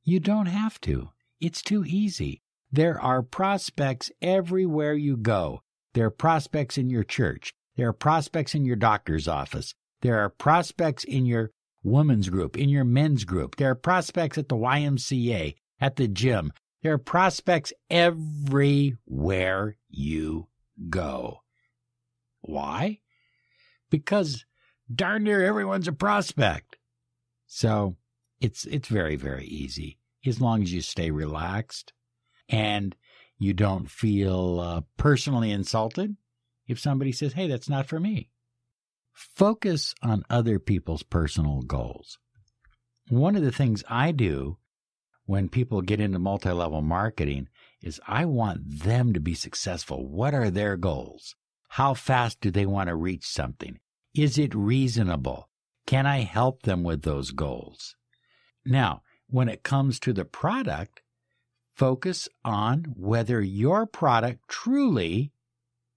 You 0.02 0.18
don't 0.18 0.46
have 0.46 0.80
to. 0.80 1.10
It's 1.40 1.62
too 1.62 1.84
easy. 1.84 2.40
There 2.72 2.98
are 3.00 3.22
prospects 3.22 4.10
everywhere 4.22 4.94
you 4.94 5.18
go. 5.18 5.60
There 5.92 6.06
are 6.06 6.10
prospects 6.10 6.78
in 6.78 6.88
your 6.88 7.04
church. 7.04 7.52
There 7.76 7.88
are 7.88 7.92
prospects 7.92 8.54
in 8.54 8.64
your 8.64 8.76
doctor's 8.76 9.28
office. 9.28 9.74
There 10.00 10.18
are 10.18 10.30
prospects 10.30 11.04
in 11.04 11.26
your 11.26 11.50
women's 11.82 12.30
group, 12.30 12.56
in 12.56 12.70
your 12.70 12.84
men's 12.84 13.24
group. 13.24 13.56
There 13.56 13.70
are 13.70 13.74
prospects 13.74 14.38
at 14.38 14.48
the 14.48 14.56
YMCA, 14.56 15.54
at 15.80 15.96
the 15.96 16.08
gym. 16.08 16.52
There 16.82 16.92
are 16.92 16.98
prospects 16.98 17.72
everywhere 17.90 19.76
you 19.88 20.48
go. 20.88 21.40
Why? 22.40 23.00
Because 23.90 24.44
darn 24.92 25.24
near 25.24 25.44
everyone's 25.44 25.88
a 25.88 25.92
prospect. 25.92 26.76
So 27.46 27.96
it's 28.40 28.64
it's 28.66 28.88
very 28.88 29.16
very 29.16 29.46
easy 29.46 29.98
as 30.24 30.40
long 30.40 30.62
as 30.62 30.72
you 30.72 30.80
stay 30.80 31.10
relaxed 31.10 31.92
and 32.48 32.94
you 33.38 33.54
don't 33.54 33.90
feel 33.90 34.60
uh, 34.60 34.80
personally 34.96 35.50
insulted 35.50 36.16
if 36.66 36.78
somebody 36.78 37.12
says, 37.12 37.32
"Hey, 37.32 37.48
that's 37.48 37.68
not 37.68 37.86
for 37.86 37.98
me." 37.98 38.30
Focus 39.12 39.94
on 40.02 40.24
other 40.30 40.58
people's 40.58 41.02
personal 41.02 41.62
goals. 41.62 42.18
One 43.08 43.34
of 43.34 43.42
the 43.42 43.52
things 43.52 43.82
I 43.88 44.12
do 44.12 44.58
when 45.28 45.46
people 45.46 45.82
get 45.82 46.00
into 46.00 46.18
multi-level 46.18 46.80
marketing 46.80 47.46
is 47.82 48.00
I 48.08 48.24
want 48.24 48.80
them 48.80 49.12
to 49.12 49.20
be 49.20 49.34
successful. 49.34 50.08
What 50.08 50.32
are 50.32 50.48
their 50.48 50.78
goals? 50.78 51.36
How 51.68 51.92
fast 51.92 52.40
do 52.40 52.50
they 52.50 52.64
want 52.64 52.88
to 52.88 52.94
reach 52.94 53.26
something? 53.26 53.78
Is 54.14 54.38
it 54.38 54.54
reasonable? 54.54 55.50
Can 55.86 56.06
I 56.06 56.20
help 56.20 56.62
them 56.62 56.82
with 56.82 57.02
those 57.02 57.32
goals? 57.32 57.94
Now, 58.64 59.02
when 59.28 59.50
it 59.50 59.62
comes 59.62 60.00
to 60.00 60.14
the 60.14 60.24
product, 60.24 61.02
focus 61.74 62.30
on 62.42 62.94
whether 62.96 63.42
your 63.42 63.84
product 63.84 64.48
truly 64.48 65.32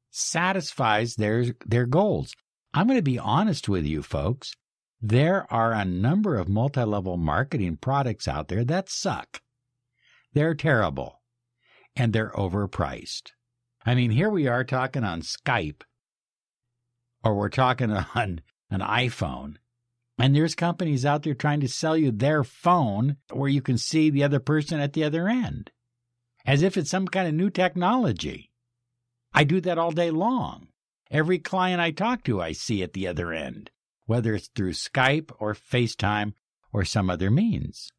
satisfies 0.09 1.15
their, 1.15 1.55
their 1.65 1.85
goals. 1.85 2.35
I'm 2.73 2.85
going 2.85 2.99
to 2.99 3.01
be 3.01 3.17
honest 3.17 3.69
with 3.69 3.85
you, 3.85 4.03
folks. 4.03 4.57
There 5.01 5.51
are 5.51 5.73
a 5.73 5.83
number 5.83 6.37
of 6.37 6.47
multi 6.47 6.83
level 6.83 7.17
marketing 7.17 7.77
products 7.77 8.27
out 8.27 8.49
there 8.49 8.63
that 8.65 8.89
suck. 8.89 9.41
They're 10.33 10.53
terrible 10.53 11.21
and 11.95 12.13
they're 12.13 12.31
overpriced. 12.31 13.31
I 13.83 13.95
mean, 13.95 14.11
here 14.11 14.29
we 14.29 14.47
are 14.47 14.63
talking 14.63 15.03
on 15.03 15.21
Skype 15.21 15.81
or 17.23 17.35
we're 17.35 17.49
talking 17.49 17.91
on 18.15 18.41
an 18.69 18.81
iPhone. 18.81 19.55
And 20.17 20.35
there's 20.35 20.53
companies 20.53 21.03
out 21.03 21.23
there 21.23 21.33
trying 21.33 21.61
to 21.61 21.67
sell 21.67 21.97
you 21.97 22.11
their 22.11 22.43
phone 22.43 23.17
where 23.31 23.49
you 23.49 23.61
can 23.61 23.79
see 23.79 24.11
the 24.11 24.23
other 24.23 24.39
person 24.39 24.79
at 24.79 24.93
the 24.93 25.03
other 25.03 25.27
end, 25.27 25.71
as 26.45 26.61
if 26.61 26.77
it's 26.77 26.91
some 26.91 27.07
kind 27.07 27.27
of 27.27 27.33
new 27.33 27.49
technology. 27.49 28.51
I 29.33 29.45
do 29.45 29.59
that 29.61 29.79
all 29.79 29.91
day 29.91 30.11
long. 30.11 30.67
Every 31.09 31.39
client 31.39 31.81
I 31.81 31.89
talk 31.89 32.23
to, 32.25 32.39
I 32.39 32.51
see 32.51 32.83
at 32.83 32.93
the 32.93 33.07
other 33.07 33.33
end, 33.33 33.71
whether 34.11 34.35
it's 34.35 34.49
through 34.49 34.73
Skype 34.73 35.31
or 35.39 35.53
FaceTime 35.53 36.33
or 36.73 36.83
some 36.83 37.09
other 37.09 37.31
means. 37.31 37.93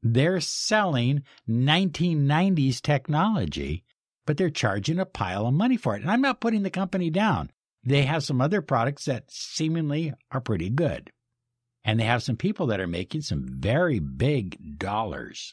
They're 0.00 0.38
selling 0.38 1.24
1990s 1.48 2.80
technology, 2.80 3.82
but 4.26 4.36
they're 4.36 4.48
charging 4.48 5.00
a 5.00 5.04
pile 5.04 5.48
of 5.48 5.54
money 5.54 5.76
for 5.76 5.96
it. 5.96 6.02
And 6.02 6.10
I'm 6.12 6.20
not 6.20 6.40
putting 6.40 6.62
the 6.62 6.70
company 6.70 7.10
down. 7.10 7.50
They 7.82 8.02
have 8.02 8.22
some 8.22 8.40
other 8.40 8.62
products 8.62 9.06
that 9.06 9.24
seemingly 9.28 10.14
are 10.30 10.40
pretty 10.40 10.70
good. 10.70 11.10
And 11.82 11.98
they 11.98 12.04
have 12.04 12.22
some 12.22 12.36
people 12.36 12.68
that 12.68 12.78
are 12.78 12.86
making 12.86 13.22
some 13.22 13.44
very 13.44 13.98
big 13.98 14.78
dollars. 14.78 15.52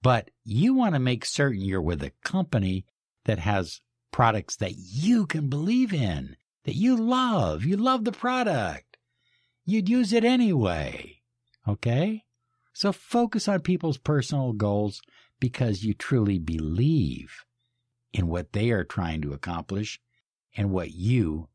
But 0.00 0.30
you 0.46 0.72
want 0.72 0.94
to 0.94 0.98
make 0.98 1.26
certain 1.26 1.60
you're 1.60 1.82
with 1.82 2.02
a 2.02 2.12
company 2.24 2.86
that 3.26 3.38
has 3.38 3.82
products 4.12 4.56
that 4.56 4.76
you 4.78 5.26
can 5.26 5.50
believe 5.50 5.92
in, 5.92 6.36
that 6.68 6.74
you 6.74 6.98
love. 6.98 7.64
You 7.64 7.78
love 7.78 8.04
the 8.04 8.12
product. 8.12 8.98
You'd 9.64 9.88
use 9.88 10.12
it 10.12 10.22
anyway. 10.22 11.22
Okay? 11.66 12.24
So 12.74 12.92
focus 12.92 13.48
on 13.48 13.60
people's 13.60 13.96
personal 13.96 14.52
goals 14.52 15.00
because 15.40 15.82
you 15.82 15.94
truly 15.94 16.38
believe 16.38 17.46
in 18.12 18.28
what 18.28 18.52
they 18.52 18.70
are 18.70 18.84
trying 18.84 19.22
to 19.22 19.32
accomplish 19.32 19.98
and 20.58 20.70
what 20.70 20.90
you 20.90 21.48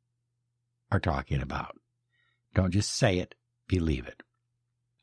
are 0.91 0.99
talking 0.99 1.43
about. 1.43 1.78
Don't 2.56 2.71
just 2.71 2.91
say 2.91 3.19
it, 3.19 3.36
believe 3.67 4.08
it. 4.08 4.23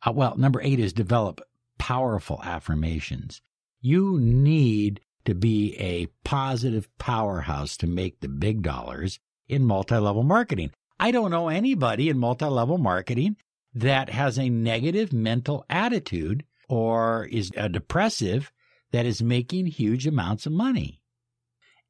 Uh, 0.04 0.10
well, 0.12 0.36
number 0.36 0.60
eight 0.60 0.80
is 0.80 0.92
develop 0.92 1.40
powerful 1.78 2.40
affirmations. 2.42 3.42
You 3.80 4.18
need 4.18 5.02
to 5.24 5.36
be 5.36 5.76
a 5.78 6.06
positive 6.24 6.88
powerhouse 6.98 7.76
to 7.76 7.86
make 7.86 8.18
the 8.18 8.28
big 8.28 8.62
dollars 8.62 9.20
in 9.50 9.64
multi 9.64 9.96
level 9.96 10.22
marketing. 10.22 10.70
I 10.98 11.10
don't 11.10 11.30
know 11.30 11.48
anybody 11.48 12.08
in 12.08 12.18
multi 12.18 12.46
level 12.46 12.78
marketing 12.78 13.36
that 13.74 14.10
has 14.10 14.38
a 14.38 14.48
negative 14.48 15.12
mental 15.12 15.64
attitude 15.68 16.44
or 16.68 17.26
is 17.26 17.50
a 17.56 17.68
depressive 17.68 18.52
that 18.92 19.06
is 19.06 19.22
making 19.22 19.66
huge 19.66 20.06
amounts 20.06 20.46
of 20.46 20.52
money. 20.52 21.00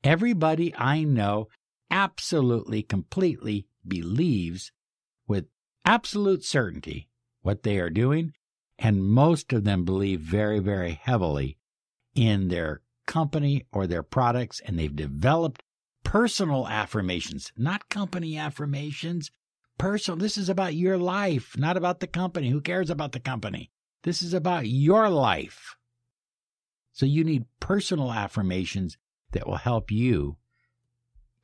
Everybody 0.03 0.75
I 0.75 1.05
know 1.05 1.49
absolutely, 1.91 2.83
completely 2.83 3.67
believes 3.87 4.73
with 5.27 5.47
absolute 5.85 6.45
certainty 6.45 7.09
what 7.43 7.63
they 7.63 7.79
are 7.79 7.91
doing, 7.91 8.33
and 8.79 9.05
most 9.05 9.53
of 9.53 9.65
them 9.65 9.85
believe 9.85 10.21
very, 10.21 10.61
very 10.61 10.93
heavily 10.93 11.59
in 12.15 12.49
their 12.49 12.81
company 13.07 13.67
or 13.73 13.87
their 13.87 14.03
products, 14.03 14.61
and 14.65 14.79
they've 14.79 14.95
developed 14.95 15.63
personal 16.11 16.67
affirmations, 16.67 17.53
not 17.57 17.89
company 17.89 18.37
affirmations, 18.37 19.31
personal. 19.79 20.19
This 20.19 20.37
is 20.37 20.49
about 20.49 20.75
your 20.75 20.99
life, 20.99 21.57
not 21.57 21.77
about 21.77 22.01
the 22.01 22.09
company. 22.09 22.51
Who 22.51 22.61
cares 22.61 22.91
about 22.91 23.13
the 23.13 23.21
company? 23.21 23.71
This 24.03 24.21
is 24.21 24.35
about 24.35 24.67
your 24.67 25.09
life. 25.09 25.77
So 26.93 27.07
you 27.07 27.23
need 27.23 27.45
personal 27.61 28.11
affirmations 28.13 28.99
that 29.31 29.47
will 29.47 29.59
help 29.59 29.93
you 29.93 30.37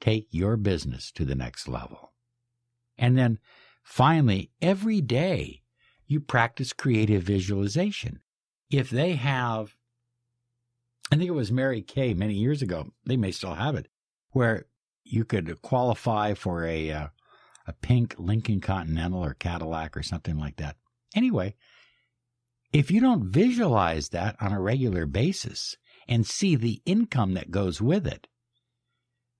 take 0.00 0.26
your 0.33 0.57
business 0.57 1.12
to 1.12 1.24
the 1.24 1.37
next 1.37 1.68
level. 1.68 2.12
And 2.98 3.16
then 3.16 3.38
finally, 3.85 4.50
every 4.61 5.00
day 5.00 5.62
you 6.09 6.18
practice 6.18 6.72
creative 6.72 7.22
visualization. 7.22 8.18
If 8.68 8.90
they 8.90 9.12
have, 9.12 9.76
I 11.12 11.14
think 11.14 11.29
it 11.29 11.35
was 11.35 11.52
Mary 11.52 11.83
Kay 11.83 12.14
many 12.14 12.35
years 12.35 12.62
ago, 12.62 12.88
they 13.05 13.16
may 13.16 13.31
still 13.31 13.55
have 13.55 13.76
it, 13.76 13.87
where 14.37 14.66
you 15.03 15.25
could 15.25 15.62
qualify 15.62 16.35
for 16.35 16.66
a, 16.66 16.90
uh, 16.90 17.07
a 17.66 17.72
pink 17.72 18.14
Lincoln 18.18 18.61
Continental 18.61 19.25
or 19.25 19.33
Cadillac 19.33 19.96
or 19.96 20.03
something 20.03 20.38
like 20.38 20.57
that. 20.57 20.77
Anyway, 21.14 21.55
if 22.70 22.90
you 22.90 23.01
don't 23.01 23.31
visualize 23.31 24.11
that 24.11 24.37
on 24.38 24.53
a 24.53 24.61
regular 24.61 25.07
basis 25.07 25.79
and 26.07 26.27
see 26.27 26.55
the 26.55 26.83
income 26.85 27.33
that 27.33 27.51
goes 27.51 27.81
with 27.81 28.07
it, 28.07 28.27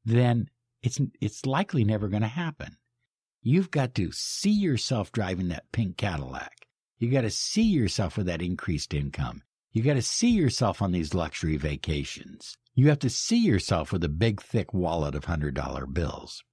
then 0.07 0.49
it's 0.83 0.99
it's 1.21 1.45
likely 1.45 1.85
never 1.85 2.09
going 2.09 2.23
to 2.23 2.29
happen. 2.29 2.79
You've 3.43 3.71
got 3.71 3.95
to 3.97 4.13
see 4.13 4.51
yourself 4.51 5.13
driving 5.13 5.49
that 5.49 5.71
pink 5.73 5.99
Cadillac. 5.99 6.67
You 6.99 7.11
got 7.11 7.21
to 7.21 7.31
see 7.31 7.65
yourself 7.65 8.17
with 8.17 8.29
that 8.29 8.41
increased 8.41 8.95
income. 8.95 9.43
You 9.73 9.83
got 9.83 9.95
to 9.95 10.03
see 10.03 10.31
yourself 10.31 10.81
on 10.81 10.93
these 10.93 11.13
luxury 11.13 11.59
vacations. 11.59 12.57
You 12.77 12.89
have 12.91 13.01
to 13.01 13.11
see 13.11 13.39
yourself 13.39 13.91
with 13.91 14.05
a 14.05 14.11
big, 14.11 14.43
thick 14.43 14.75
wallet 14.75 15.15
of 15.15 15.25
$100 15.25 15.95
bills. 15.95 16.45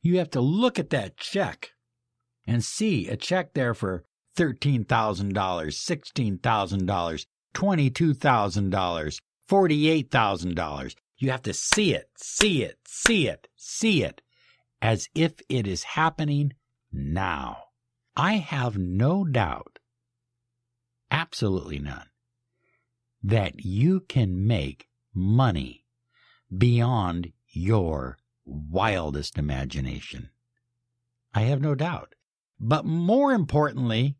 You 0.00 0.18
have 0.18 0.30
to 0.30 0.40
look 0.40 0.78
at 0.78 0.90
that 0.90 1.16
check 1.16 1.72
and 2.46 2.62
see 2.64 3.08
a 3.08 3.16
check 3.16 3.54
there 3.54 3.74
for 3.74 4.04
$13,000, 4.36 4.86
$16,000, 4.86 7.26
$22,000, 7.54 9.20
$48,000. 9.50 10.94
You 11.18 11.30
have 11.32 11.42
to 11.42 11.52
see 11.52 11.94
it, 11.94 12.10
see 12.16 12.62
it, 12.62 12.78
see 12.86 13.26
it, 13.26 13.48
see 13.56 14.04
it 14.04 14.22
as 14.80 15.08
if 15.16 15.32
it 15.48 15.66
is 15.66 15.82
happening 15.82 16.52
now. 16.92 17.56
I 18.16 18.34
have 18.34 18.78
no 18.78 19.24
doubt, 19.24 19.80
absolutely 21.10 21.80
none, 21.80 22.10
that 23.22 23.64
you 23.64 24.00
can 24.00 24.46
make 24.46 24.86
money 25.14 25.84
beyond 26.56 27.32
your 27.48 28.18
wildest 28.44 29.38
imagination. 29.38 30.30
I 31.34 31.42
have 31.42 31.60
no 31.60 31.74
doubt. 31.74 32.14
But 32.60 32.84
more 32.84 33.32
importantly, 33.32 34.16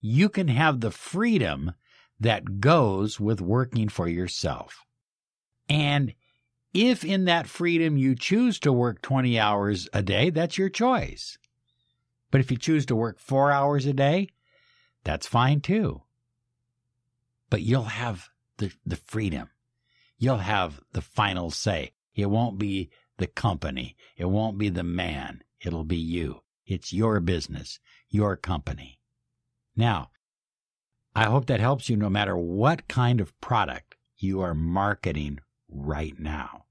you 0.00 0.28
can 0.28 0.48
have 0.48 0.80
the 0.80 0.90
freedom 0.90 1.72
that 2.18 2.60
goes 2.60 3.20
with 3.20 3.40
working 3.40 3.88
for 3.88 4.08
yourself. 4.08 4.84
And 5.68 6.14
if 6.72 7.04
in 7.04 7.24
that 7.24 7.46
freedom 7.46 7.96
you 7.96 8.14
choose 8.14 8.58
to 8.60 8.72
work 8.72 9.02
20 9.02 9.38
hours 9.38 9.88
a 9.92 10.02
day, 10.02 10.30
that's 10.30 10.58
your 10.58 10.68
choice. 10.68 11.38
But 12.30 12.40
if 12.40 12.50
you 12.50 12.56
choose 12.56 12.86
to 12.86 12.96
work 12.96 13.18
four 13.18 13.50
hours 13.50 13.86
a 13.86 13.92
day, 13.92 14.28
that's 15.04 15.26
fine 15.26 15.60
too. 15.60 16.02
But 17.50 17.62
you'll 17.62 17.84
have 17.84 18.28
the, 18.58 18.72
the 18.84 18.96
freedom. 18.96 19.50
You'll 20.18 20.38
have 20.38 20.80
the 20.92 21.02
final 21.02 21.50
say. 21.50 21.92
It 22.14 22.26
won't 22.26 22.58
be 22.58 22.90
the 23.18 23.26
company. 23.26 23.96
It 24.16 24.26
won't 24.26 24.58
be 24.58 24.68
the 24.68 24.82
man. 24.82 25.42
It'll 25.60 25.84
be 25.84 25.96
you. 25.96 26.42
It's 26.66 26.92
your 26.92 27.20
business, 27.20 27.78
your 28.08 28.36
company. 28.36 28.98
Now, 29.76 30.10
I 31.14 31.24
hope 31.24 31.46
that 31.46 31.60
helps 31.60 31.88
you 31.88 31.96
no 31.96 32.10
matter 32.10 32.36
what 32.36 32.88
kind 32.88 33.20
of 33.20 33.38
product 33.40 33.96
you 34.16 34.40
are 34.40 34.54
marketing 34.54 35.40
right 35.68 36.18
now. 36.18 36.64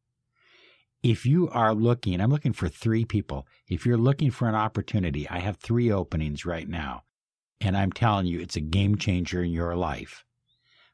If 1.04 1.26
you 1.26 1.50
are 1.50 1.76
looking, 1.76 2.20
I'm 2.20 2.32
looking 2.32 2.54
for 2.54 2.68
three 2.68 3.06
people. 3.06 3.48
If 3.68 3.86
you're 3.86 3.98
looking 3.98 4.32
for 4.32 4.50
an 4.50 4.56
opportunity, 4.56 5.30
I 5.30 5.40
have 5.40 5.58
three 5.58 5.92
openings 5.92 6.46
right 6.46 6.68
now. 6.68 7.04
And 7.62 7.78
I'm 7.78 7.92
telling 7.92 8.26
you, 8.26 8.40
it's 8.40 8.56
a 8.56 8.62
game 8.62 8.98
changer 8.98 9.44
in 9.44 9.52
your 9.52 9.76
life. 9.76 10.26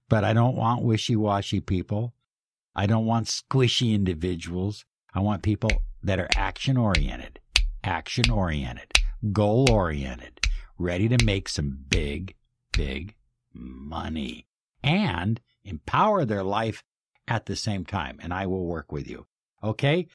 But 0.10 0.24
I 0.26 0.34
don't 0.34 0.58
want 0.58 0.84
wishy 0.84 1.16
washy 1.16 1.62
people. 1.62 2.14
I 2.76 2.86
don't 2.86 3.06
want 3.06 3.28
squishy 3.28 3.94
individuals. 3.94 4.86
I 5.14 5.20
want 5.20 5.44
people 5.44 5.72
that 6.04 6.20
are 6.20 6.30
action 6.36 6.78
oriented, 6.78 7.40
action 7.84 8.30
oriented, 8.30 8.94
goal 9.32 9.70
oriented, 9.70 10.48
ready 10.78 11.10
to 11.10 11.26
make 11.26 11.50
some 11.50 11.78
big, 11.90 12.36
big 12.72 13.16
money 13.54 14.48
and 14.84 15.42
empower 15.64 16.26
their 16.26 16.44
life 16.44 16.84
at 17.28 17.46
the 17.46 17.56
same 17.56 17.86
time. 17.86 18.20
And 18.22 18.34
I 18.34 18.48
will 18.48 18.66
work 18.66 18.92
with 18.92 19.08
you. 19.10 19.28
Okay. 19.64 20.08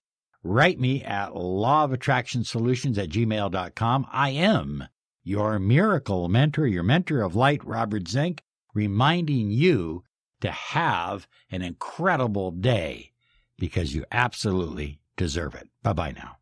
Write 0.43 0.79
me 0.79 1.03
at 1.03 1.35
law 1.35 1.89
solutions 1.89 2.99
at 2.99 3.09
gmail.com. 3.09 4.07
I 4.13 4.31
am 4.31 4.85
your 5.25 5.59
miracle 5.59 6.29
mentor, 6.29 6.69
your 6.69 6.85
mentor 6.85 7.23
of 7.23 7.35
light, 7.35 7.65
Robert 7.65 8.07
Zink, 8.07 8.43
reminding 8.73 9.51
you 9.51 10.05
to 10.41 10.51
have 10.51 11.27
an 11.51 11.63
incredible 11.63 12.51
day 12.51 13.13
because 13.59 13.95
you 13.95 14.05
absolutely 14.13 15.01
deserve 15.17 15.55
it. 15.55 15.69
Bye 15.83 15.93
bye 15.93 16.13
now. 16.13 16.36